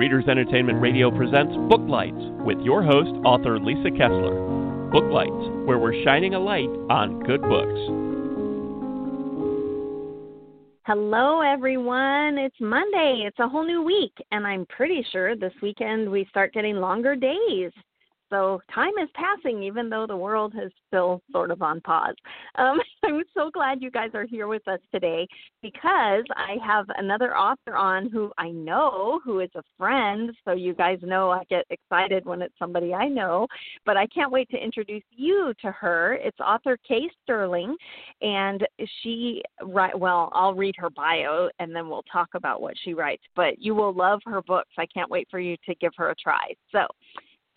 [0.00, 4.88] Readers Entertainment Radio presents Booklights with your host, author Lisa Kessler.
[4.90, 7.78] Booklights, where we're shining a light on good books.
[10.86, 12.38] Hello, everyone.
[12.38, 13.24] It's Monday.
[13.26, 17.14] It's a whole new week, and I'm pretty sure this weekend we start getting longer
[17.14, 17.70] days.
[18.30, 22.14] So time is passing, even though the world is still sort of on pause.
[22.54, 25.26] Um, I'm so glad you guys are here with us today
[25.62, 30.30] because I have another author on who I know, who is a friend.
[30.44, 33.48] So you guys know I get excited when it's somebody I know,
[33.84, 36.14] but I can't wait to introduce you to her.
[36.22, 37.76] It's author Kay Sterling,
[38.22, 38.66] and
[39.02, 39.98] she write.
[39.98, 43.22] Well, I'll read her bio and then we'll talk about what she writes.
[43.34, 44.70] But you will love her books.
[44.78, 46.52] I can't wait for you to give her a try.
[46.70, 46.86] So.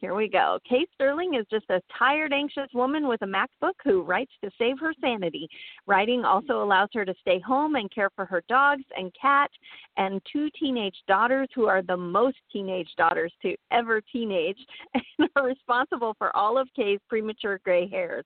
[0.04, 0.60] Here we go.
[0.70, 4.78] Kay Sterling is just a tired, anxious woman with a MacBook who writes to save
[4.82, 5.48] her sanity.
[5.88, 9.50] Writing also allows her to stay home and care for her dogs and cat
[9.96, 14.58] and two teenage daughters who are the most teenage daughters to ever teenage
[14.94, 18.26] and are responsible for all of Kay's premature gray hairs.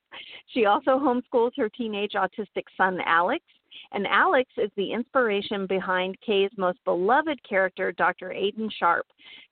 [0.55, 3.45] She also homeschools her teenage autistic son, Alex,
[3.91, 8.29] and Alex is the inspiration behind Kay's most beloved character, Dr.
[8.29, 9.05] Aiden Sharp.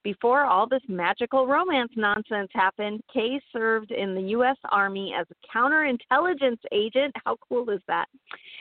[0.03, 4.57] Before all this magical romance nonsense happened, Kay served in the U.S.
[4.69, 7.15] Army as a counterintelligence agent.
[7.25, 8.05] How cool is that?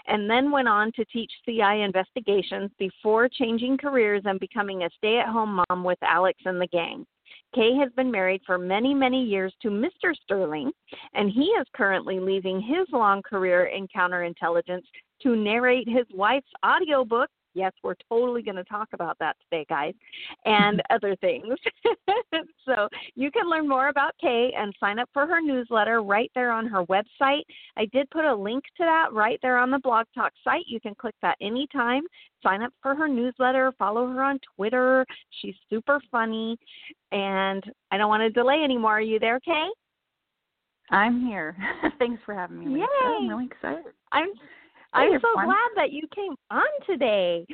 [0.06, 5.18] And then went on to teach CI investigations before changing careers and becoming a stay
[5.18, 7.06] at home mom with Alex and the gang.
[7.54, 10.14] Kay has been married for many, many years to Mr.
[10.22, 10.72] Sterling,
[11.14, 14.84] and he is currently leaving his long career in counterintelligence
[15.22, 17.30] to narrate his wife's audiobook.
[17.54, 19.94] Yes, we're totally going to talk about that today, guys,
[20.44, 21.54] and other things.
[22.66, 26.50] so you can learn more about Kay and sign up for her newsletter right there
[26.50, 27.42] on her website.
[27.76, 30.64] I did put a link to that right there on the Blog Talk site.
[30.66, 32.02] You can click that anytime.
[32.42, 35.06] Sign up for her newsletter, follow her on Twitter.
[35.40, 36.58] She's super funny.
[37.12, 38.98] And I don't want to delay anymore.
[38.98, 39.66] Are you there, Kay?
[40.90, 41.56] I'm here.
[41.98, 42.80] Thanks for having me.
[42.80, 42.86] Yay!
[43.02, 43.92] I'm really excited.
[44.12, 44.28] I'm
[44.94, 45.46] I'm so fun.
[45.46, 47.46] glad that you came on today.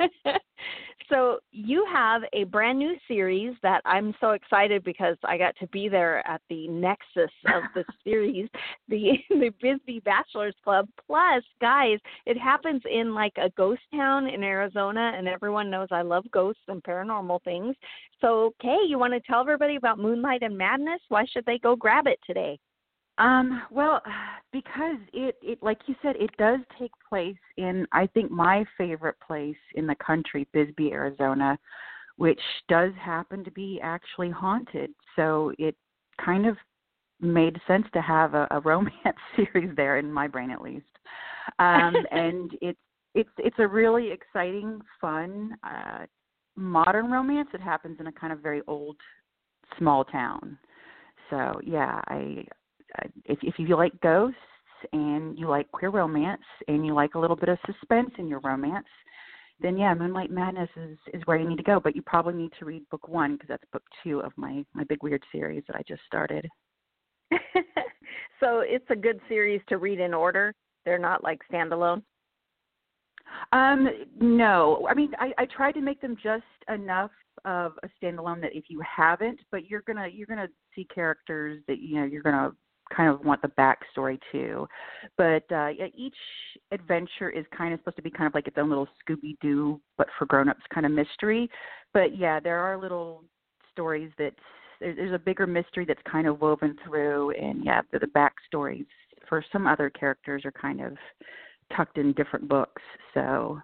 [1.08, 5.66] so you have a brand new series that I'm so excited because I got to
[5.68, 8.48] be there at the nexus of the series,
[8.88, 10.88] the the Bisbee Bachelors Club.
[11.06, 16.02] Plus, guys, it happens in like a ghost town in Arizona, and everyone knows I
[16.02, 17.76] love ghosts and paranormal things.
[18.20, 21.00] So, Kay, you want to tell everybody about Moonlight and Madness?
[21.08, 22.58] Why should they go grab it today?
[23.18, 24.02] Um, well,
[24.52, 29.16] because it, it like you said, it does take place in I think my favorite
[29.26, 31.58] place in the country, Bisbee, Arizona,
[32.16, 34.90] which does happen to be actually haunted.
[35.16, 35.74] So it
[36.24, 36.56] kind of
[37.20, 38.94] made sense to have a, a romance
[39.36, 40.86] series there in my brain at least.
[41.58, 42.78] Um and it's
[43.14, 46.06] it's it's a really exciting, fun, uh
[46.56, 47.48] modern romance.
[47.52, 48.96] It happens in a kind of very old
[49.78, 50.56] small town.
[51.30, 52.44] So yeah, I
[53.24, 54.36] if if you like ghosts
[54.92, 58.40] and you like queer romance and you like a little bit of suspense in your
[58.40, 58.86] romance,
[59.60, 61.80] then yeah, Moonlight Madness is is where you need to go.
[61.80, 64.84] But you probably need to read book one because that's book two of my my
[64.84, 66.46] big weird series that I just started.
[68.40, 70.52] so it's a good series to read in order.
[70.84, 72.02] They're not like standalone.
[73.52, 73.88] Um,
[74.20, 77.10] no, I mean I, I tried to make them just enough
[77.44, 81.78] of a standalone that if you haven't, but you're gonna you're gonna see characters that
[81.78, 82.52] you know you're gonna
[82.94, 84.66] kind of want the backstory too.
[85.16, 86.16] But uh, yeah, each
[86.70, 89.80] adventure is kind of supposed to be kind of like its own little Scooby Doo,
[89.96, 91.48] but for grown ups kind of mystery.
[91.92, 93.24] But yeah, there are little
[93.72, 94.32] stories that
[94.80, 98.86] there's a bigger mystery that's kind of woven through, and yeah, the, the backstories
[99.28, 100.92] for some other characters are kind of
[101.74, 102.82] tucked in different books.
[103.14, 103.60] So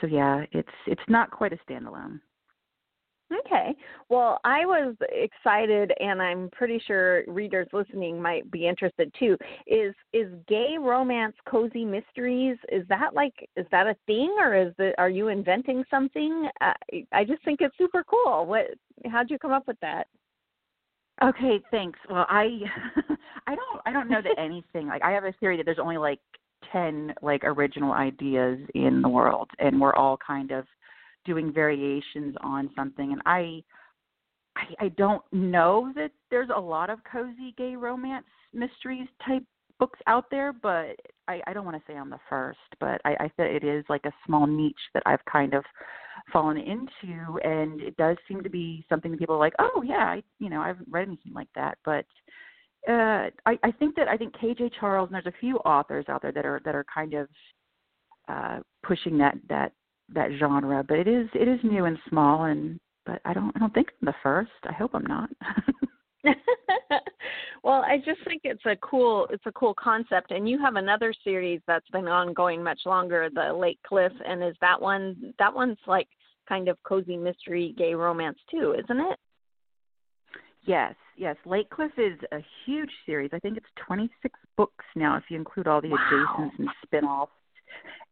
[0.00, 2.20] so yeah, it's it's not quite a standalone.
[3.40, 3.74] Okay.
[4.08, 9.36] Well, I was excited and I'm pretty sure readers listening might be interested too.
[9.66, 14.72] Is is gay romance cozy mysteries is that like is that a thing or is
[14.78, 16.48] it are you inventing something?
[16.60, 16.74] I,
[17.12, 18.46] I just think it's super cool.
[18.46, 18.66] What
[19.10, 20.06] how'd you come up with that?
[21.22, 21.98] Okay, thanks.
[22.10, 22.58] Well, I
[23.46, 25.98] I don't I don't know that anything like I have a theory that there's only
[25.98, 26.20] like
[26.72, 30.66] 10 like original ideas in the world and we're all kind of
[31.24, 33.62] doing variations on something and I,
[34.56, 39.42] I I don't know that there's a lot of cozy gay romance mysteries type
[39.78, 40.96] books out there, but
[41.28, 43.84] I, I don't want to say I'm the first, but I, I think it is
[43.88, 45.64] like a small niche that I've kind of
[46.32, 50.04] fallen into, and it does seem to be something that people are like, oh yeah,
[50.04, 52.06] I, you know, I haven't read anything like that, but
[52.88, 56.22] uh, I, I think that I think KJ Charles and there's a few authors out
[56.22, 57.28] there that are that are kind of
[58.28, 59.72] uh, pushing that that
[60.12, 63.60] that genre, but it is it is new and small, and but I don't I
[63.60, 64.50] don't think I'm the first.
[64.64, 65.30] I hope I'm not.
[67.64, 71.12] well, I just think it's a cool it's a cool concept and you have another
[71.22, 75.78] series that's been ongoing much longer, the Lake Cliff and is that one that one's
[75.86, 76.08] like
[76.48, 79.18] kind of cozy mystery gay romance too, isn't it?
[80.66, 81.36] Yes, yes.
[81.44, 83.30] Lake Cliff is a huge series.
[83.34, 85.98] I think it's 26 books now if you include all the wow.
[86.10, 87.32] adjacents and spin-offs.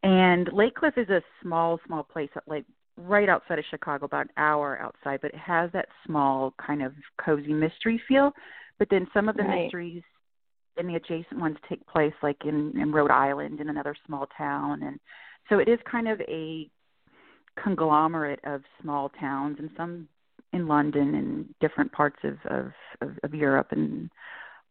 [0.03, 2.65] And Lake Cliff is a small, small place, like
[2.97, 6.93] right outside of Chicago, about an hour outside, but it has that small kind of
[7.25, 8.33] cozy mystery feel.
[8.79, 9.65] But then some of the right.
[9.65, 10.03] mysteries
[10.77, 14.83] and the adjacent ones take place like in, in Rhode Island in another small town
[14.83, 14.99] and
[15.49, 16.69] so it is kind of a
[17.63, 20.09] conglomerate of small towns and some
[20.53, 24.11] in London and different parts of, of, of, of Europe and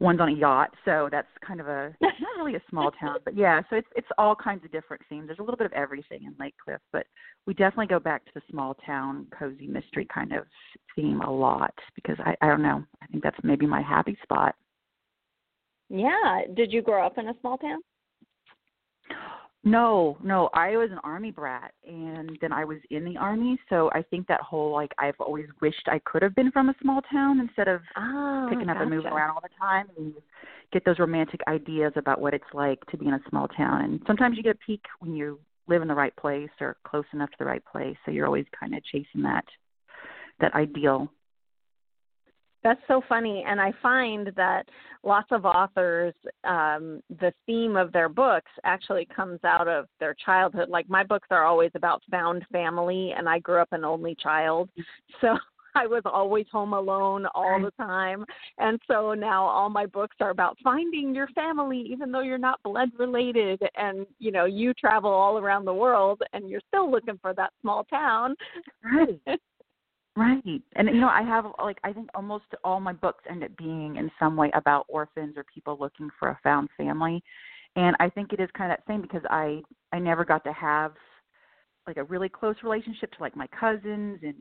[0.01, 3.37] one's on a yacht, so that's kind of a not really a small town, but
[3.37, 5.27] yeah, so it's it's all kinds of different themes.
[5.27, 7.05] There's a little bit of everything in Lake Cliff, but
[7.45, 10.45] we definitely go back to the small town cozy mystery kind of
[10.95, 14.55] theme a lot because I I don't know, I think that's maybe my happy spot.
[15.89, 17.79] Yeah, did you grow up in a small town?
[19.63, 20.49] No, no.
[20.53, 24.27] I was an army brat and then I was in the army, so I think
[24.27, 27.67] that whole like I've always wished I could have been from a small town instead
[27.67, 28.79] of oh, picking gotcha.
[28.79, 30.13] up and moving around all the time and
[30.73, 33.83] get those romantic ideas about what it's like to be in a small town.
[33.83, 37.05] And sometimes you get a peak when you live in the right place or close
[37.13, 39.45] enough to the right place, so you're always kind of chasing that
[40.39, 41.11] that ideal
[42.63, 43.43] that's so funny.
[43.47, 44.63] And I find that
[45.03, 46.13] lots of authors,
[46.43, 50.69] um, the theme of their books actually comes out of their childhood.
[50.69, 54.69] Like my books are always about found family, and I grew up an only child.
[55.19, 55.37] So
[55.75, 58.25] I was always home alone all the time.
[58.57, 62.61] And so now all my books are about finding your family, even though you're not
[62.63, 63.61] blood related.
[63.75, 67.53] And, you know, you travel all around the world and you're still looking for that
[67.61, 68.35] small town.
[68.83, 69.21] Right.
[70.15, 70.61] Right.
[70.75, 73.95] And you know, I have like I think almost all my books end up being
[73.95, 77.23] in some way about orphans or people looking for a found family.
[77.77, 79.61] And I think it is kind of that same because I
[79.93, 80.93] I never got to have
[81.87, 84.35] like a really close relationship to like my cousins and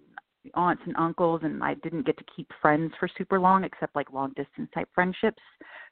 [0.55, 4.13] aunts and uncles and I didn't get to keep friends for super long except like
[4.13, 5.43] long distance type friendships.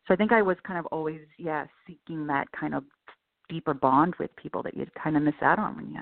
[0.07, 2.83] So I think I was kind of always yeah, seeking that kind of
[3.49, 6.01] deeper bond with people that you'd kind of miss out on when you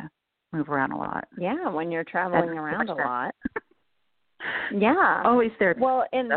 [0.57, 1.25] move around a lot.
[1.39, 3.35] Yeah, when you're traveling That's around a lot.
[4.73, 5.23] Yeah.
[5.25, 5.81] Always therapy.
[5.81, 6.31] Well, and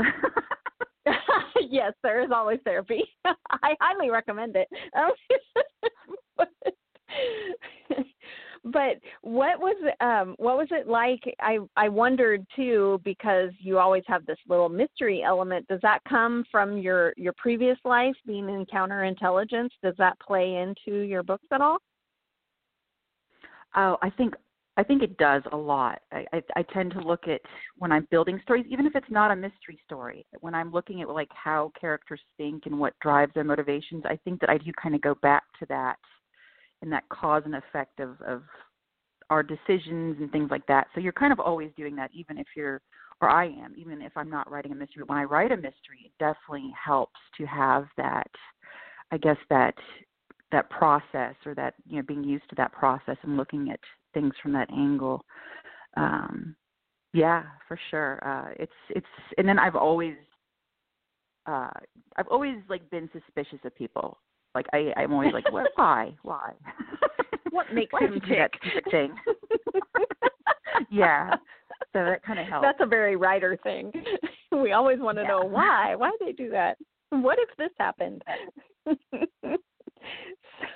[1.69, 3.03] yes, there is always therapy.
[3.25, 4.67] I highly recommend it.
[6.37, 6.47] but,
[8.63, 11.21] but what was um what was it like?
[11.41, 15.67] I I wondered too because you always have this little mystery element.
[15.67, 19.69] Does that come from your your previous life being in counterintelligence?
[19.83, 21.79] Does that play into your books at all?
[23.75, 24.33] Oh, I think
[24.77, 25.99] I think it does a lot.
[26.13, 27.41] I, I, I tend to look at
[27.77, 31.09] when I'm building stories, even if it's not a mystery story, when I'm looking at
[31.09, 34.95] like how characters think and what drives their motivations, I think that I do kind
[34.95, 35.97] of go back to that
[36.81, 38.43] and that cause and effect of, of
[39.29, 40.87] our decisions and things like that.
[40.95, 42.79] So you're kind of always doing that, even if you're,
[43.21, 45.03] or I am, even if I'm not writing a mystery.
[45.05, 48.31] When I write a mystery, it definitely helps to have that,
[49.11, 49.75] I guess that
[50.51, 53.79] that process or that you know being used to that process and looking at
[54.13, 55.23] things from that angle.
[55.97, 56.55] Um
[57.13, 58.19] yeah for sure.
[58.25, 60.15] Uh it's it's and then i've always
[61.45, 61.69] uh
[62.17, 64.17] i've always like been suspicious of people.
[64.55, 66.53] Like i i'm always like what why why?
[67.51, 68.53] What makes why him tick?
[68.75, 69.15] that thing?
[70.91, 71.35] Yeah
[71.93, 72.63] so that kind of helps.
[72.65, 73.91] That's a very writer thing.
[74.51, 75.27] We always want to yeah.
[75.27, 76.79] know why why they do that?
[77.11, 78.23] What if this happened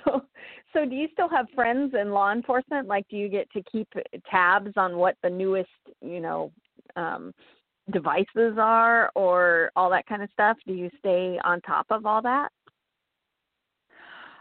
[0.04, 0.22] so
[0.72, 2.88] so do you still have friends in law enforcement?
[2.88, 3.88] Like do you get to keep
[4.30, 5.68] tabs on what the newest
[6.00, 6.52] you know
[6.96, 7.32] um
[7.92, 10.56] devices are or all that kind of stuff?
[10.66, 12.48] Do you stay on top of all that?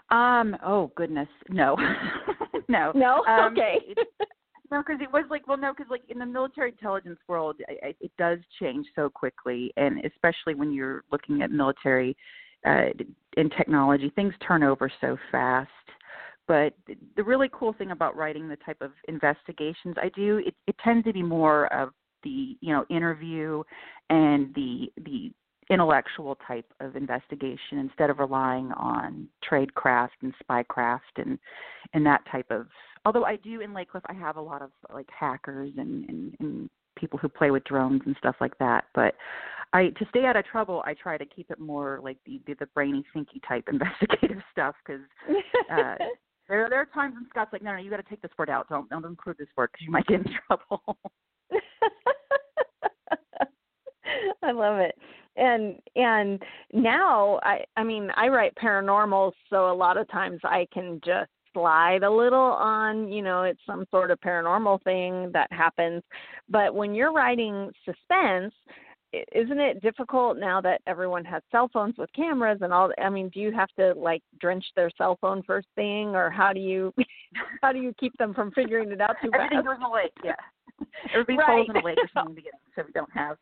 [0.09, 1.77] Um oh goodness no.
[2.69, 2.91] No.
[2.95, 3.23] No?
[3.25, 3.79] Um, okay.
[4.71, 7.87] no because it was like well no because like in the military intelligence world I,
[7.87, 12.15] I, it does change so quickly and especially when you're looking at military
[12.65, 12.85] uh,
[13.37, 15.69] in technology, things turn over so fast.
[16.47, 16.73] But
[17.15, 21.05] the really cool thing about writing the type of investigations I do, it, it tends
[21.05, 21.89] to be more of
[22.23, 23.63] the you know interview
[24.09, 25.31] and the the
[25.69, 31.39] intellectual type of investigation instead of relying on tradecraft and spycraft and
[31.93, 32.67] and that type of
[33.05, 36.35] although I do in Lake Cliff I have a lot of like hackers and, and,
[36.39, 38.85] and people who play with drones and stuff like that.
[38.93, 39.15] But
[39.73, 42.53] I to stay out of trouble, I try to keep it more like the the,
[42.59, 45.01] the brainy, thinky type investigative stuff because
[45.71, 45.95] uh,
[46.47, 48.49] there there are times when Scott's like, no, no, you got to take this word
[48.49, 48.69] out.
[48.69, 50.97] Don't don't include this word because you might get in trouble.
[54.43, 54.95] I love it.
[55.35, 60.67] And and now I I mean I write paranormal so a lot of times I
[60.71, 65.51] can just slide a little on, you know, it's some sort of paranormal thing that
[65.51, 66.01] happens.
[66.49, 68.53] But when you're writing suspense,
[69.33, 73.29] isn't it difficult now that everyone has cell phones with cameras and all i mean
[73.29, 76.93] do you have to like drench their cell phone first thing or how do you
[77.61, 80.33] how do you keep them from figuring it out too everything goes lake yeah
[81.13, 81.47] everybody right.
[81.47, 83.37] falls in the lake or something to so we don't have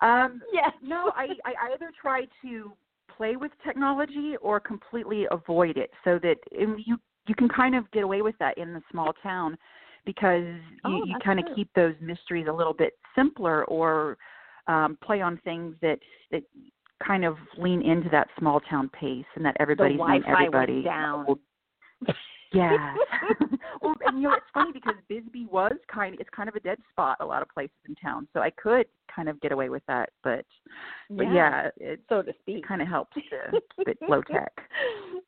[0.00, 0.70] um yes.
[0.82, 2.72] no i i either try to
[3.16, 8.02] play with technology or completely avoid it so that you you can kind of get
[8.02, 9.56] away with that in the small town
[10.04, 10.44] because
[10.84, 14.18] oh, you, you kind of keep those mysteries a little bit simpler or
[14.66, 15.98] um, play on things that
[16.30, 16.42] that
[17.04, 20.74] kind of lean into that small town pace and that everybody's the known everybody.
[20.74, 21.26] Went down.
[22.52, 22.94] yeah.
[23.82, 26.14] well, and you know it's funny because Bisbee was kind.
[26.14, 28.50] Of, it's kind of a dead spot a lot of places in town, so I
[28.50, 30.10] could kind of get away with that.
[30.22, 30.44] But
[31.10, 34.52] but yeah, yeah it so to speak, kind of helps to keep it low tech.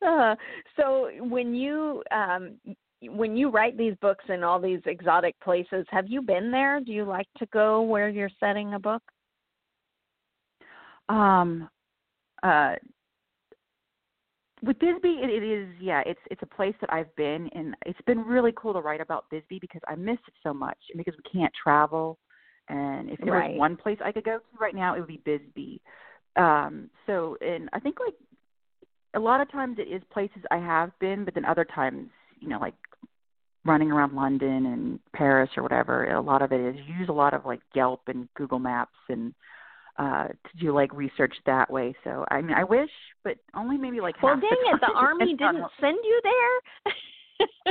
[0.05, 0.35] Uh,
[0.75, 2.57] so when you um
[3.01, 6.79] when you write these books in all these exotic places, have you been there?
[6.79, 9.01] Do you like to go where you're setting a book?
[11.09, 11.69] Um,
[12.43, 12.75] uh,
[14.63, 18.01] with Bisbee, it, it is yeah, it's it's a place that I've been, and it's
[18.07, 21.13] been really cool to write about Bisbee because I miss it so much, and because
[21.17, 22.17] we can't travel.
[22.69, 23.51] And if there right.
[23.51, 25.79] was one place I could go to right now, it would be Bisbee.
[26.35, 28.15] Um, so, and I think like
[29.15, 32.09] a lot of times it is places I have been, but then other times,
[32.39, 32.75] you know, like
[33.65, 37.33] running around London and Paris or whatever, a lot of it is use a lot
[37.33, 39.33] of like Yelp and Google Maps and
[39.97, 41.95] uh to do like research that way.
[42.03, 42.89] So I mean I wish,
[43.23, 46.93] but only maybe like Well half dang the it, the army didn't send you there?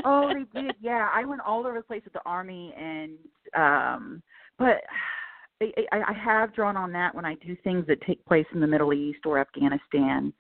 [0.05, 0.75] oh, they did.
[0.81, 3.13] Yeah, I went all over the place with the army, and
[3.57, 4.23] um,
[4.59, 4.83] but
[5.63, 8.61] I, I, I have drawn on that when I do things that take place in
[8.61, 10.33] the Middle East or Afghanistan.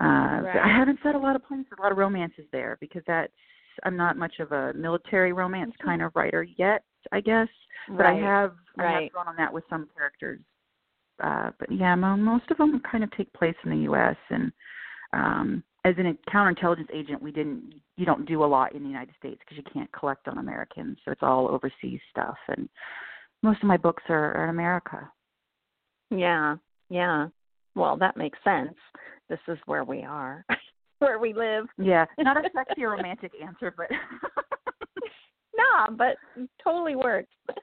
[0.00, 0.04] Uh,
[0.44, 0.60] right.
[0.64, 3.32] I haven't said a lot of places, a lot of romances there because that's
[3.84, 5.88] I'm not much of a military romance Mm-hmm.
[5.88, 6.82] kind of writer yet,
[7.12, 7.48] I guess.
[7.88, 8.22] But right.
[8.22, 9.02] I have I right.
[9.02, 10.40] have drawn on that with some characters
[11.22, 14.16] uh, but yeah, most of them kind of take place in the U.S.
[14.30, 14.52] and
[15.12, 17.74] um, as a counterintelligence agent, we didn't.
[17.96, 20.98] You don't do a lot in the United States because you can't collect on Americans,
[21.04, 22.36] so it's all overseas stuff.
[22.48, 22.68] And
[23.42, 25.10] most of my books are, are in America.
[26.10, 26.56] Yeah,
[26.90, 27.28] yeah.
[27.74, 28.74] Well, that makes sense.
[29.28, 30.44] This is where we are,
[30.98, 31.66] where we live.
[31.78, 33.88] Yeah, not a sexy romantic answer, but
[35.60, 36.16] nah, but
[36.62, 37.32] totally works.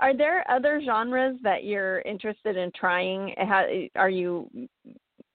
[0.00, 3.34] Are there other genres that you're interested in trying?
[3.38, 4.48] How, Are you,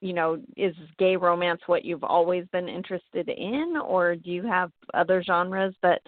[0.01, 4.71] you know, is gay romance what you've always been interested in, or do you have
[4.93, 6.01] other genres that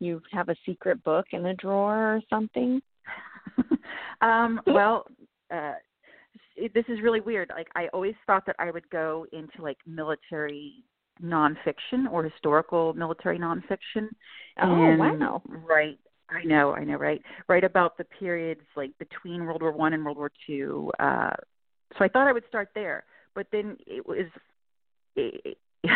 [0.00, 2.80] you have a secret book in a drawer or something?
[4.20, 5.06] um, well,
[5.52, 5.74] uh,
[6.56, 7.50] this is really weird.
[7.54, 10.84] Like I always thought that I would go into like military
[11.22, 14.08] nonfiction or historical military nonfiction.
[14.60, 15.42] Oh and wow!
[15.46, 15.98] Right,
[16.30, 20.04] I know, I know, right, right about the periods like between World War One and
[20.04, 20.90] World War Two.
[20.98, 21.30] Uh,
[21.98, 23.04] so I thought I would start there,
[23.34, 24.26] but then it was.
[25.16, 25.58] It,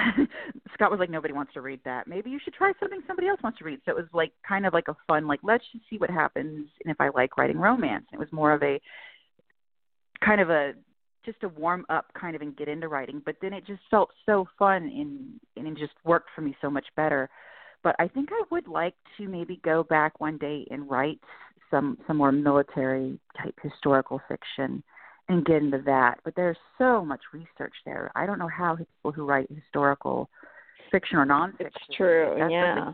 [0.74, 2.06] Scott was like, nobody wants to read that.
[2.06, 3.80] Maybe you should try something somebody else wants to read.
[3.86, 6.68] So it was like kind of like a fun, like let's just see what happens,
[6.84, 8.04] and if I like writing romance.
[8.12, 8.78] And it was more of a
[10.24, 10.72] kind of a
[11.24, 14.10] just to warm up kind of and get into writing but then it just felt
[14.26, 17.28] so fun and and it just worked for me so much better.
[17.82, 21.20] But i think i would like to maybe go back one day and write
[21.70, 24.82] some some more military type historical fiction
[25.28, 26.18] and get into that.
[26.24, 28.10] But there's so much research there.
[28.16, 30.28] I don't know how people who write historical
[30.90, 32.92] fiction or nonfiction it's true that's yeah.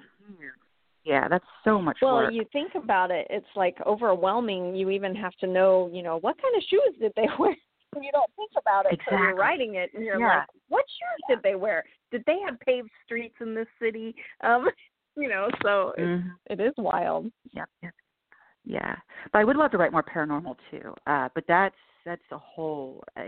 [1.05, 2.33] yeah that's so much well work.
[2.33, 4.75] you think about it it's like overwhelming.
[4.75, 7.55] You even have to know you know what kind of shoes did they wear
[8.03, 9.19] you don't think about it exactly.
[9.19, 10.39] so you're writing it and you're yeah.
[10.39, 11.37] like what shoes yeah.
[11.37, 14.67] did they wear did they have paved streets in this city um
[15.17, 16.29] you know so mm-hmm.
[16.51, 17.91] it, it is wild yeah yeah
[18.65, 18.97] yeah
[19.33, 23.03] but i would love to write more paranormal too uh but that's that's the whole
[23.17, 23.25] uh,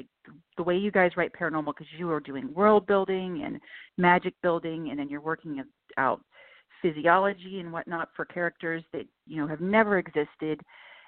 [0.56, 3.60] the way you guys write paranormal because you are doing world building and
[3.96, 5.62] magic building and then you're working
[5.96, 6.20] out
[6.82, 10.60] physiology and whatnot for characters that you know have never existed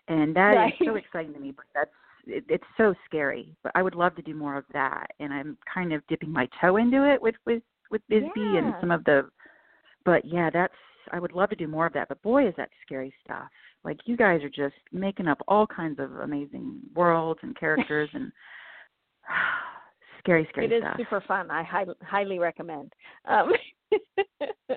[0.09, 0.73] and that right.
[0.81, 1.91] is so exciting to me but that's
[2.27, 5.57] it, it's so scary but i would love to do more of that and i'm
[5.73, 8.59] kind of dipping my toe into it with with with bisbee yeah.
[8.59, 9.29] and some of the
[10.05, 10.75] but yeah that's
[11.13, 13.49] i would love to do more of that but boy is that scary stuff.
[13.85, 18.33] Like you guys are just making up all kinds of amazing worlds and characters and
[20.19, 20.97] scary scary it is stuff.
[20.97, 21.51] super fun.
[21.51, 22.93] I hi- highly recommend.
[23.27, 23.53] Um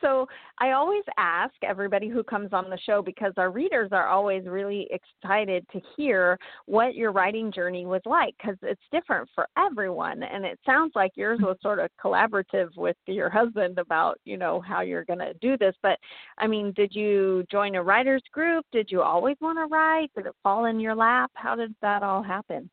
[0.00, 0.26] so
[0.58, 4.88] I always ask everybody who comes on the show because our readers are always really
[4.90, 10.22] excited to hear what your writing journey was like because it's different for everyone.
[10.22, 14.60] And it sounds like yours was sort of collaborative with your husband about, you know,
[14.60, 15.74] how you're going to do this.
[15.82, 15.98] But
[16.38, 18.64] I mean, did you join a writer's group?
[18.72, 20.10] Did you always want to write?
[20.16, 21.30] Did it fall in your lap?
[21.34, 22.70] How did that all happen?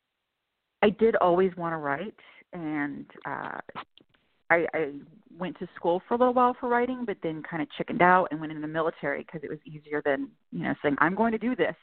[0.82, 2.14] I did always want to write,
[2.52, 3.58] and uh,
[4.50, 4.92] I, I
[5.38, 8.28] went to school for a little while for writing, but then kind of chickened out
[8.30, 11.32] and went in the military because it was easier than you know saying I'm going
[11.32, 11.74] to do this.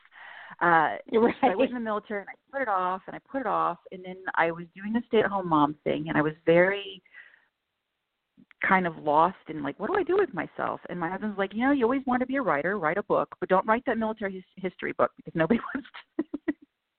[0.62, 0.66] Uh,
[1.14, 1.36] right.
[1.42, 3.48] So I was in the military and I put it off and I put it
[3.48, 7.02] off, and then I was doing the stay-at-home mom thing, and I was very
[8.68, 10.80] kind of lost in like what do I do with myself?
[10.90, 13.04] And my husband's like, you know, you always want to be a writer, write a
[13.04, 16.24] book, but don't write that military his- history book because nobody wants to.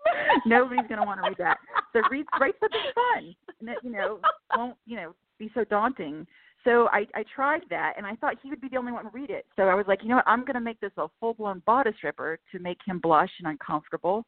[0.47, 1.56] Nobody's going to want to read that.
[1.92, 4.21] So read, write something fun, and that you know
[4.54, 6.26] won't you know be so daunting.
[6.64, 9.10] So I, I tried that, and I thought he would be the only one to
[9.10, 9.44] read it.
[9.54, 11.94] So I was like, you know what, I'm going to make this a full-blown bodice
[12.02, 14.24] ripper to make him blush and uncomfortable.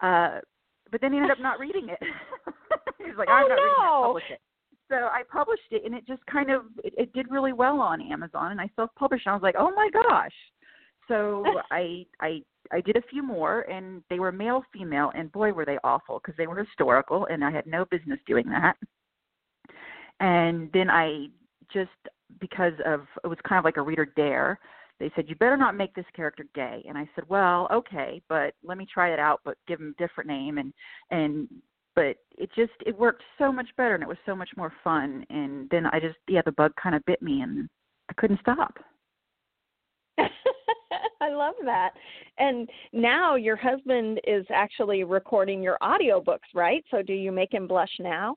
[0.00, 0.40] Uh,
[0.92, 1.98] but then he ended up not reading it.
[2.98, 3.62] He's like, I'm oh, not no.
[3.62, 4.06] reading it.
[4.06, 4.40] Publish it.
[4.90, 8.00] So I published it, and it just kind of it, it did really well on
[8.00, 9.26] Amazon, and I self-published.
[9.26, 10.32] And I was like, oh my gosh.
[11.08, 12.40] So I I
[12.72, 16.20] I did a few more, and they were male female, and boy were they awful
[16.22, 18.76] because they were historical, and I had no business doing that
[20.20, 21.26] and then I
[21.72, 21.90] just
[22.40, 24.58] because of it was kind of like a reader dare.
[25.00, 28.54] They said you better not make this character gay, and I said, well, okay, but
[28.64, 30.72] let me try it out, but give him a different name, and
[31.10, 31.48] and
[31.94, 35.24] but it just it worked so much better, and it was so much more fun,
[35.30, 37.68] and then I just yeah the bug kind of bit me, and
[38.10, 38.78] I couldn't stop.
[41.20, 41.90] I love that.
[42.38, 46.84] And now your husband is actually recording your audiobooks, right?
[46.90, 48.36] So do you make him blush now?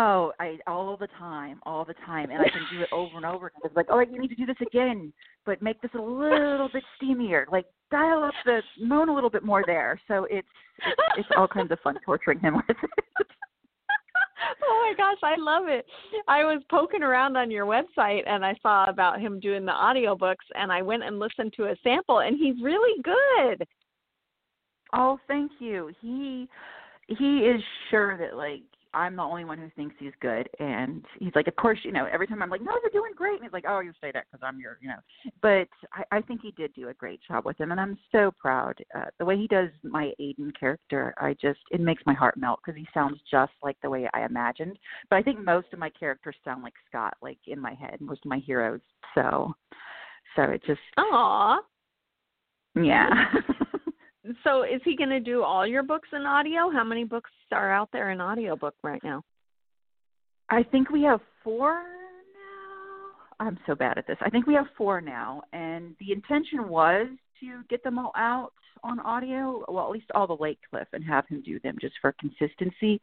[0.00, 3.26] Oh, I all the time, all the time, and I can do it over and
[3.26, 3.50] over.
[3.64, 5.12] It's like, oh, you need to do this again,
[5.44, 7.46] but make this a little bit steamier.
[7.50, 10.00] Like dial up the moan a little bit more there.
[10.06, 10.46] So it's
[10.86, 12.90] it's, it's all kinds of fun torturing him with it.
[14.62, 15.84] oh my gosh, I love it.
[16.28, 20.46] I was poking around on your website and I saw about him doing the audiobooks
[20.54, 23.66] and I went and listened to a sample and he's really good.
[24.94, 25.90] Oh, thank you.
[26.00, 26.48] He
[27.08, 28.62] he is sure that like
[28.94, 30.48] I'm the only one who thinks he's good.
[30.58, 33.34] And he's like, of course, you know, every time I'm like, no, you're doing great.
[33.34, 35.32] And he's like, oh, you say that because I'm your, you know.
[35.42, 38.32] But I, I think he did do a great job with him, and I'm so
[38.40, 38.74] proud.
[38.94, 42.60] Uh, the way he does my Aiden character, I just it makes my heart melt
[42.64, 44.78] because he sounds just like the way I imagined.
[45.10, 48.24] But I think most of my characters sound like Scott, like in my head, most
[48.24, 48.80] of my heroes.
[49.14, 49.52] So,
[50.36, 50.80] so it just.
[50.98, 51.58] Aww.
[52.74, 53.08] Yeah.
[54.44, 56.70] so is he going to do all your books in audio?
[56.70, 59.22] How many books are out there in audiobook right now?
[60.50, 63.44] I think we have four now.
[63.46, 64.16] I'm so bad at this.
[64.20, 67.06] I think we have four now, and the intention was
[67.40, 68.52] to get them all out
[68.84, 71.94] on audio, well, at least all the Lake Cliff, and have him do them just
[72.00, 73.00] for consistency.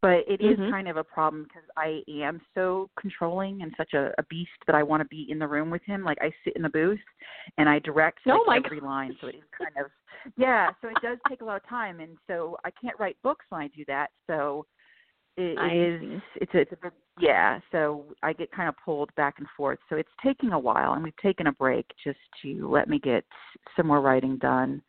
[0.00, 0.62] But it mm-hmm.
[0.62, 4.50] is kind of a problem because I am so controlling and such a, a beast
[4.66, 6.04] that I want to be in the room with him.
[6.04, 6.98] Like I sit in the booth
[7.58, 8.86] and I direct oh like, every God.
[8.86, 9.90] line, so it is kind of
[10.36, 10.70] yeah.
[10.82, 13.60] So it does take a lot of time, and so I can't write books when
[13.60, 14.08] I do that.
[14.26, 14.66] So
[15.38, 19.36] it, it is it's a, it's a yeah so i get kind of pulled back
[19.38, 22.88] and forth so it's taking a while and we've taken a break just to let
[22.88, 23.24] me get
[23.76, 24.82] some more writing done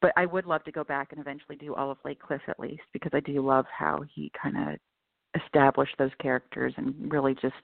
[0.00, 2.58] but i would love to go back and eventually do all of lake cliff at
[2.58, 4.78] least because i do love how he kind of
[5.44, 7.54] established those characters and really just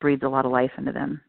[0.00, 1.20] breathes a lot of life into them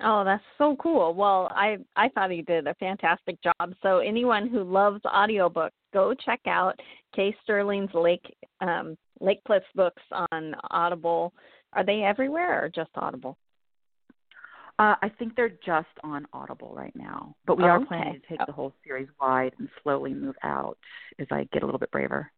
[0.00, 1.12] Oh, that's so cool.
[1.12, 3.74] Well, I I thought he did a fantastic job.
[3.82, 6.78] So anyone who loves audiobooks, go check out
[7.14, 10.02] Kay Sterling's Lake um, Lake Cliff's books
[10.32, 11.32] on Audible.
[11.72, 13.36] Are they everywhere or just Audible?
[14.78, 17.86] Uh, I think they're just on Audible right now, but we oh, are okay.
[17.86, 18.44] planning to take oh.
[18.46, 20.78] the whole series wide and slowly move out
[21.18, 22.30] as I get a little bit braver.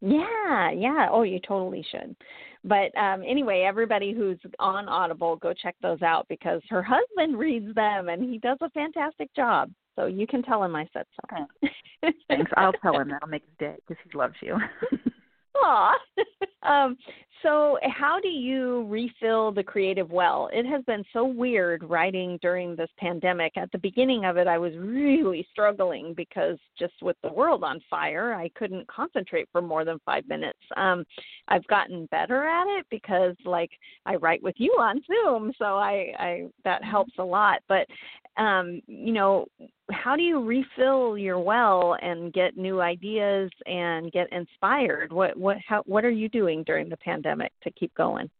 [0.00, 1.08] Yeah, yeah.
[1.10, 2.16] Oh, you totally should.
[2.64, 7.72] But um anyway, everybody who's on Audible, go check those out because her husband reads
[7.74, 9.70] them and he does a fantastic job.
[9.94, 11.36] So you can tell him I said so.
[11.36, 12.14] Okay.
[12.28, 12.50] Thanks.
[12.56, 13.10] I'll tell him.
[13.10, 14.56] That'll make his day because he loves you.
[15.54, 15.98] Aw.
[16.62, 16.96] um,
[17.42, 20.48] so, how do you refill the creative well?
[20.52, 23.56] It has been so weird writing during this pandemic.
[23.56, 27.80] At the beginning of it, I was really struggling because just with the world on
[27.90, 30.58] fire, I couldn't concentrate for more than five minutes.
[30.76, 31.04] Um,
[31.48, 33.70] I've gotten better at it because, like,
[34.06, 37.58] I write with you on Zoom, so I, I that helps a lot.
[37.68, 37.88] But
[38.36, 39.46] um, you know,
[39.90, 45.12] how do you refill your well and get new ideas and get inspired?
[45.12, 48.30] What what how what are you doing during the pandemic to keep going?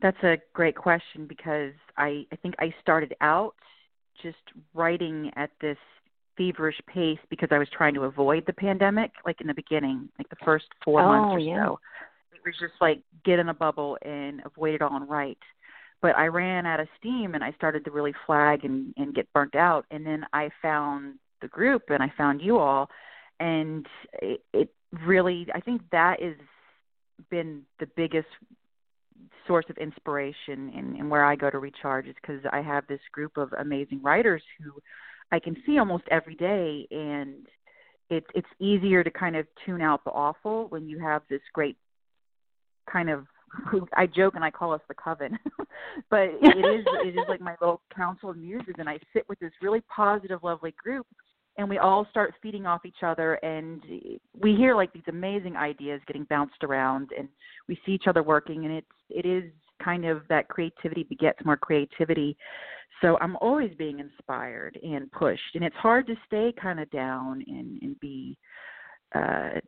[0.00, 3.54] That's a great question because I I think I started out
[4.22, 4.36] just
[4.74, 5.78] writing at this
[6.36, 10.28] feverish pace because I was trying to avoid the pandemic like in the beginning, like
[10.28, 11.66] the first 4 oh, months or yeah.
[11.66, 11.80] so.
[12.32, 15.38] It was just like get in a bubble and avoid it all and write.
[16.00, 19.32] But I ran out of steam and I started to really flag and and get
[19.32, 22.88] burnt out and then I found the group and I found you all
[23.40, 23.86] and
[24.22, 26.36] it, it really I think that is
[27.30, 28.28] been the biggest
[29.46, 33.00] source of inspiration and, and where I go to recharge is because I have this
[33.12, 34.72] group of amazing writers who
[35.32, 37.46] I can see almost every day and
[38.10, 41.76] it's it's easier to kind of tune out the awful when you have this great
[42.90, 43.26] kind of
[43.94, 45.38] I joke and I call us the coven,
[46.10, 49.38] but it is it is like my little council of muses, and I sit with
[49.38, 51.06] this really positive, lovely group,
[51.58, 53.82] and we all start feeding off each other and
[54.40, 57.28] we hear like these amazing ideas getting bounced around and
[57.68, 59.50] we see each other working and it's it is
[59.82, 62.36] kind of that creativity begets more creativity.
[63.02, 67.44] So i'm always being inspired and pushed and it's hard to stay kind of down
[67.46, 68.38] and and be
[69.14, 69.60] uh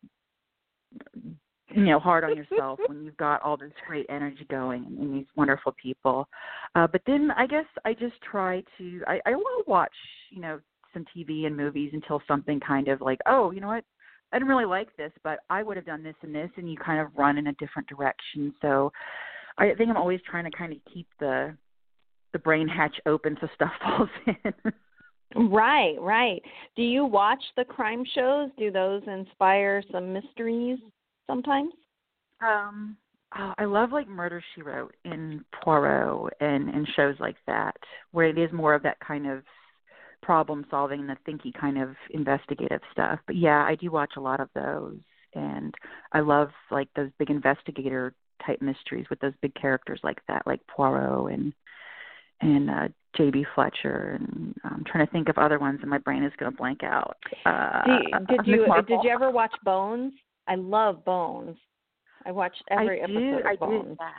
[1.72, 5.14] you know hard on yourself when you've got all this great energy going and, and
[5.14, 6.28] these wonderful people.
[6.74, 9.94] Uh but then i guess i just try to i i will watch
[10.30, 10.60] you know
[10.92, 13.84] some TV and movies until something kind of like, oh, you know what?
[14.32, 16.76] I didn't really like this, but I would have done this and this, and you
[16.76, 18.54] kind of run in a different direction.
[18.62, 18.92] So
[19.58, 21.56] I think I'm always trying to kind of keep the
[22.32, 25.50] the brain hatch open so stuff falls in.
[25.50, 26.40] right, right.
[26.76, 28.50] Do you watch the crime shows?
[28.56, 30.78] Do those inspire some mysteries
[31.28, 31.72] sometimes?
[32.40, 32.96] Um,
[33.36, 37.76] oh, I love like Murder She Wrote in Poirot and and shows like that,
[38.12, 39.42] where it is more of that kind of
[40.22, 43.18] problem solving and the thinky kind of investigative stuff.
[43.26, 44.98] But yeah, I do watch a lot of those
[45.34, 45.74] and
[46.12, 50.60] I love like those big investigator type mysteries with those big characters like that, like
[50.66, 51.52] Poirot and
[52.40, 56.22] and uh JB Fletcher and I'm trying to think of other ones and my brain
[56.22, 57.16] is going to blank out.
[57.44, 60.12] Uh did, did you did you ever watch Bones?
[60.48, 61.56] I love Bones.
[62.24, 63.88] I watched every I episode of I Bones.
[63.88, 64.10] Did, yeah.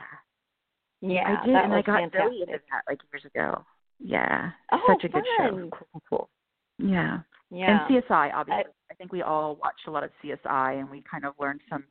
[1.03, 2.19] Yeah, I did, and I got fantastic.
[2.19, 3.63] really into that like years ago.
[4.03, 4.51] Yeah.
[4.71, 5.69] Oh, Such a good show.
[5.71, 6.29] Cool, cool.
[6.77, 7.19] Yeah.
[7.49, 7.85] Yeah.
[7.87, 8.63] And CSI, obviously.
[8.63, 11.61] I, I think we all watched a lot of CSI, and we kind of learned
[11.69, 11.83] some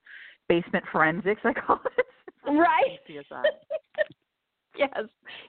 [0.49, 1.41] basement forensics.
[1.45, 2.07] I call it.
[2.47, 2.99] Right.
[3.09, 3.43] CSI.
[4.79, 4.91] yes,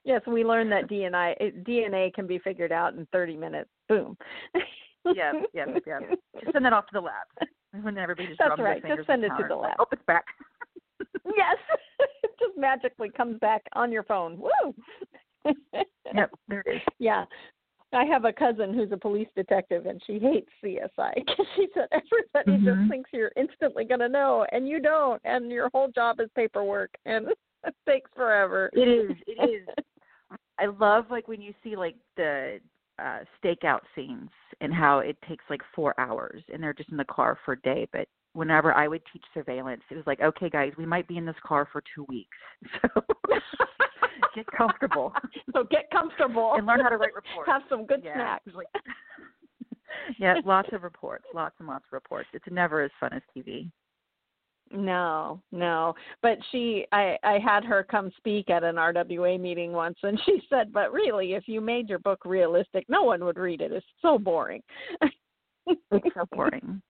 [0.03, 0.21] yes.
[0.27, 3.69] We learned that DNA DNA can be figured out in 30 minutes.
[3.87, 4.17] Boom.
[5.05, 6.01] Yep, yep, yep.
[6.39, 7.25] Just send that off to the lab.
[7.81, 8.83] When everybody just That's right.
[8.85, 9.75] Just send it to the lab.
[9.79, 10.25] Oh, it's back.
[11.25, 11.57] yes.
[12.23, 14.37] it just magically comes back on your phone.
[14.37, 14.75] Woo.
[16.13, 16.81] Yep, there it is.
[16.99, 17.25] Yeah.
[17.93, 21.87] I have a cousin who's a police detective, and she hates CSI because she said
[21.91, 22.63] everybody Mhm.
[22.79, 26.29] just thinks you're instantly going to know, and you don't, and your whole job is
[26.33, 27.27] paperwork, and
[27.65, 28.69] it takes forever.
[28.73, 29.17] It is.
[29.27, 29.67] It is.
[30.57, 32.59] I love like when you see like the
[32.99, 34.29] uh stakeout scenes
[34.61, 37.61] and how it takes like four hours and they're just in the car for a
[37.61, 37.87] day.
[37.91, 41.25] But whenever I would teach surveillance, it was like, okay, guys, we might be in
[41.25, 42.37] this car for two weeks,
[42.81, 43.01] so
[44.35, 45.13] get comfortable
[45.53, 47.49] so get comfortable and learn how to write reports.
[47.49, 48.51] Have some good yeah, snacks.
[48.55, 48.67] like,
[50.19, 52.27] yeah, lots of reports, lots and lots of reports.
[52.33, 53.69] It's never as fun as TV.
[54.73, 55.93] No, no.
[56.21, 60.41] But she I I had her come speak at an RWA meeting once and she
[60.49, 63.71] said, "But really, if you made your book realistic, no one would read it.
[63.71, 64.61] It's so boring."
[65.67, 66.81] It's so boring.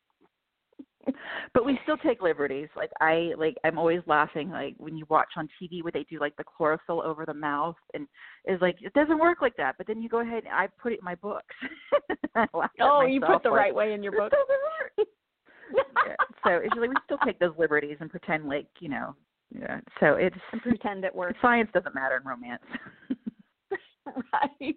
[1.53, 2.69] but we still take liberties.
[2.75, 6.19] Like I like I'm always laughing like when you watch on TV where they do
[6.19, 8.07] like the chloroform over the mouth and
[8.45, 9.75] it's like it doesn't work like that.
[9.77, 11.55] But then you go ahead and I put it in my books.
[12.79, 14.31] Oh, you put the like, right way in your "This book.
[14.31, 15.07] doesn't work."
[16.07, 16.15] yeah.
[16.45, 19.15] So it's like we still take those liberties and pretend like, you know,
[19.57, 19.81] yeah.
[19.99, 21.37] So it's and pretend it works.
[21.41, 22.63] science doesn't matter in romance.
[24.33, 24.75] right.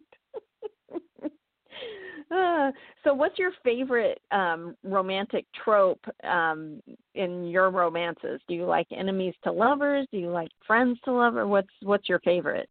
[2.35, 2.73] Uh,
[3.05, 6.83] so what's your favorite um romantic trope um
[7.15, 8.41] in your romances?
[8.49, 10.07] Do you like enemies to lovers?
[10.11, 11.47] Do you like friends to lover?
[11.47, 12.69] What's what's your favorite?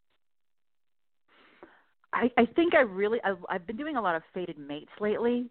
[2.14, 5.50] I, I think I really I've, I've been doing a lot of fated mates lately.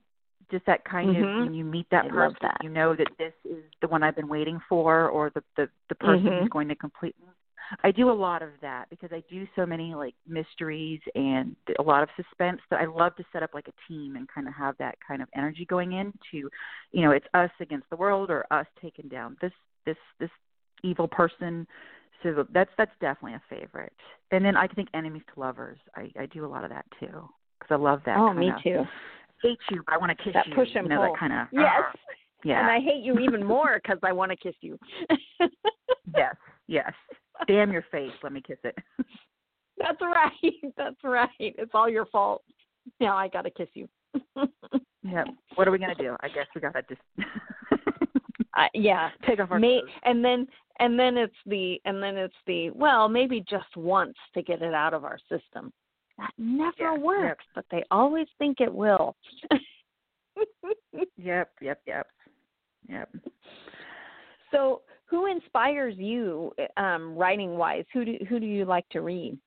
[0.50, 1.40] Just that kind Mhm.
[1.40, 2.58] of when you meet that I person, that.
[2.62, 5.94] you know that this is the one I've been waiting for, or the the the
[5.94, 6.40] person Mhm.
[6.40, 7.28] who's going to complete me.
[7.84, 11.82] I do a lot of that because I do so many like mysteries and a
[11.82, 14.54] lot of suspense that I love to set up like a team and kind of
[14.54, 16.48] have that kind of energy going into,
[16.92, 19.52] you know, it's us against the world or us taking down this
[19.86, 20.30] this this
[20.82, 21.66] evil person.
[22.22, 23.92] So that's that's definitely a favorite.
[24.30, 25.78] And then I think enemies to lovers.
[25.96, 28.16] I I do a lot of that too because I love that.
[28.16, 28.84] oh, me too.
[29.42, 30.54] Hate you, I want to kiss That you.
[30.54, 31.12] push and you know pull.
[31.12, 31.40] that kind of.
[31.48, 31.96] Uh, yes.
[32.44, 32.60] Yeah.
[32.60, 34.78] And I hate you even more because I want to kiss you.
[36.16, 36.34] yes.
[36.66, 36.92] Yes.
[37.46, 38.12] Damn your face.
[38.22, 38.76] Let me kiss it.
[39.78, 40.52] That's right.
[40.76, 41.28] That's right.
[41.38, 42.42] It's all your fault.
[43.00, 43.88] Now I got to kiss you.
[45.02, 45.26] yep.
[45.54, 46.16] What are we gonna do?
[46.20, 47.00] I guess we gotta just.
[48.56, 49.10] uh, yeah.
[49.26, 49.90] Take off our May, clothes.
[50.04, 50.46] and then
[50.80, 54.74] and then it's the and then it's the well maybe just once to get it
[54.74, 55.72] out of our system.
[56.18, 59.16] That never Yeah, works, but they always think it will.
[61.16, 61.50] Yep.
[61.60, 61.80] Yep.
[61.86, 62.06] Yep.
[62.88, 63.16] Yep.
[64.50, 67.84] so, who inspires you um, writing wise?
[67.92, 69.38] Who do who do you like to read?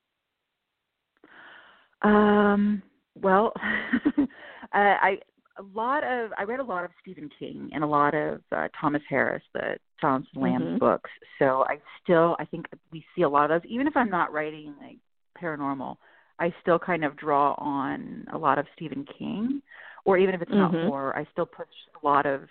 [2.02, 2.82] Um.
[3.20, 3.52] Well,
[4.18, 4.24] uh,
[4.72, 5.18] I
[5.58, 8.68] a lot of I read a lot of Stephen King and a lot of uh,
[8.80, 11.10] Thomas Harris, the Silence of the Lambs books.
[11.40, 13.70] So I still I think we see a lot of those.
[13.70, 14.98] Even if I'm not writing like
[15.42, 15.96] paranormal,
[16.38, 19.60] I still kind of draw on a lot of Stephen King,
[20.04, 20.84] or even if it's not Mhm.
[20.84, 21.66] horror, I still push
[22.00, 22.42] a lot of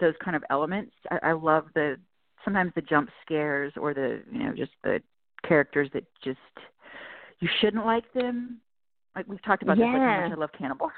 [0.00, 0.92] those kind of elements.
[1.10, 1.98] I, I love the
[2.44, 5.00] sometimes the jump scares or the you know just the
[5.46, 6.38] characters that just
[7.40, 8.60] you shouldn't like them.
[9.14, 10.90] Like we've talked about this, like how much I love Hannibal.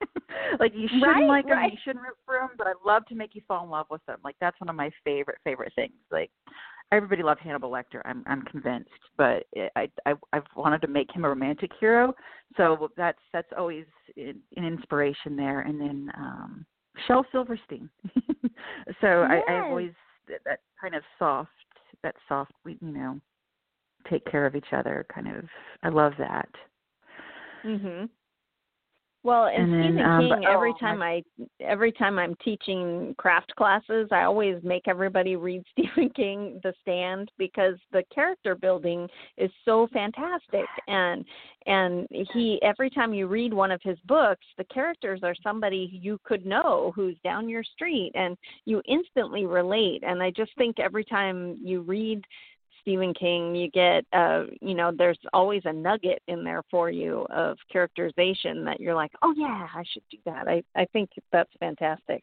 [0.60, 1.72] like you shouldn't Right, like them, right.
[1.72, 4.04] you shouldn't root for them, but I love to make you fall in love with
[4.06, 4.18] them.
[4.24, 5.92] Like that's one of my favorite favorite things.
[6.10, 6.30] Like
[6.90, 8.02] everybody loved Hannibal Lecter.
[8.04, 9.44] I'm I'm convinced, but
[9.76, 12.14] I I I've wanted to make him a romantic hero,
[12.56, 15.60] so that's that's always an an inspiration there.
[15.60, 16.66] And then um
[17.06, 17.88] Shel Silverstein.
[19.00, 19.44] so I Yes.
[19.48, 19.92] I've always
[20.28, 21.50] that, that kind of soft
[22.02, 23.20] that soft we you know
[24.10, 25.44] take care of each other kind of
[25.82, 26.48] I love that.
[27.64, 28.08] Mhm.
[29.24, 30.28] Well, and, And then, Stephen um, King.
[30.42, 31.22] but- every oh, time I,
[31.60, 37.30] every time I'm teaching craft classes, I always make everybody read Stephen King, The Stand,
[37.38, 40.66] because the character building is so fantastic.
[40.88, 41.24] And
[41.66, 46.18] and he, every time you read one of his books, the characters are somebody you
[46.24, 50.02] could know who's down your street, and you instantly relate.
[50.04, 52.24] And I just think every time you read
[52.82, 57.26] Stephen King, you get uh you know, there's always a nugget in there for you
[57.30, 61.52] of characterization that you're like, "Oh yeah, I should do that." I I think that's
[61.58, 62.22] fantastic.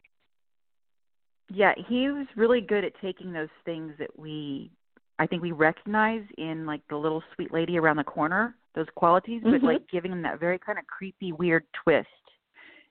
[1.52, 4.70] Yeah, he was really good at taking those things that we
[5.18, 9.42] I think we recognize in like the little sweet lady around the corner, those qualities,
[9.42, 9.64] but Mhm.
[9.64, 12.08] like giving them that very kind of creepy, weird twist.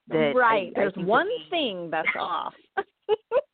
[0.08, 0.72] That right.
[0.76, 2.56] I There's think that one thing that's off.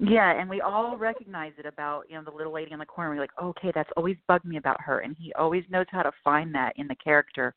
[0.00, 3.10] Yeah, and we all recognize it about you know the little lady in the corner.
[3.10, 6.12] We're like, okay, that's always bugged me about her, and he always knows how to
[6.22, 7.54] find that in the character,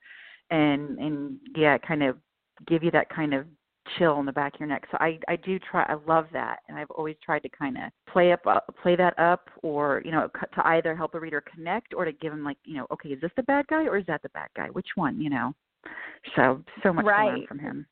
[0.50, 2.18] and and yeah, kind of
[2.68, 3.46] give you that kind of
[3.98, 4.86] chill in the back of your neck.
[4.92, 5.84] So I I do try.
[5.84, 9.18] I love that, and I've always tried to kind of play up uh, play that
[9.20, 12.58] up, or you know, to either help a reader connect or to give them like
[12.66, 14.68] you know, okay, is this the bad guy or is that the bad guy?
[14.68, 15.22] Which one?
[15.22, 15.54] You know.
[16.36, 17.86] So so much to learn from him.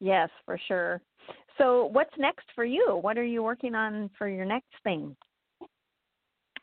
[0.00, 1.00] yes, for sure.
[1.58, 2.98] So, what's next for you?
[3.00, 5.16] What are you working on for your next thing?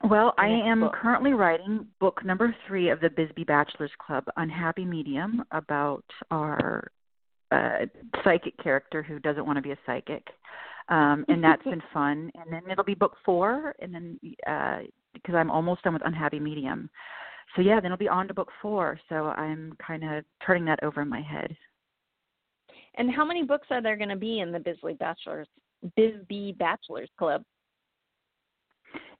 [0.03, 0.93] Well, I am book?
[1.01, 6.91] currently writing book number three of the Bisbee Bachelors Club, Unhappy Medium, about our
[7.51, 7.85] uh,
[8.23, 10.27] psychic character who doesn't want to be a psychic.
[10.89, 12.31] Um, and that's been fun.
[12.35, 14.79] And then it'll be book four, and then uh,
[15.13, 16.89] because I'm almost done with Unhappy Medium.
[17.55, 18.99] So yeah, then it'll be on to book four.
[19.07, 21.55] So I'm kind of turning that over in my head.
[22.95, 25.47] And how many books are there going to be in the Bisley Bachelors
[25.95, 27.43] Bisbee Bachelors Club?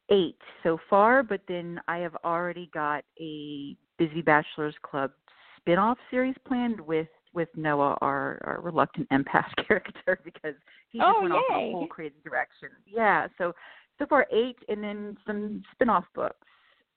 [0.09, 5.11] eight so far, but then I have already got a Bisbee Bachelors Club
[5.57, 10.53] spin-off series planned with with Noah, our, our reluctant empath character, because
[10.89, 12.69] he just Oh, went off in a whole crazy direction.
[12.85, 13.53] Yeah, so
[13.97, 16.47] so far eight, and then some spin-off books,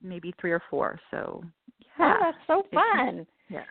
[0.02, 0.98] maybe three or four.
[1.10, 1.42] So
[1.98, 3.26] yeah, Oh, that's so It's- fun.
[3.48, 3.64] yeah,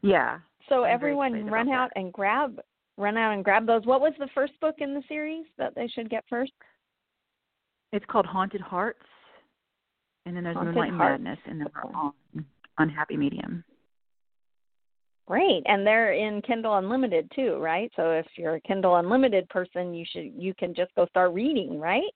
[0.00, 0.38] yeah.
[0.68, 2.60] So I'm everyone run about out and grab
[2.96, 3.84] run out and grab those.
[3.84, 6.52] What was the first book in the series that they should get first?
[7.92, 9.02] It's called Haunted Hearts,
[10.26, 11.22] and then there's Haunted Moonlight Hearts.
[11.22, 11.88] Madness, and then Okay.
[11.92, 12.12] we're on
[12.78, 13.64] Unhappy Medium.
[15.26, 15.62] Great.
[15.66, 17.90] And they're in Kindle Unlimited too, right?
[17.96, 21.80] So if you're a Kindle Unlimited person, you should you can just go start reading,
[21.80, 22.12] right?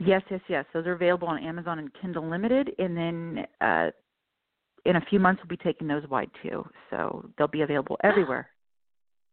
[0.00, 0.64] Yes, yes, yes.
[0.72, 3.90] Those are available on Amazon and Kindle Limited, and then uh,
[4.88, 6.64] in a few months we'll be taking those wide too.
[6.90, 8.48] So they'll be available everywhere.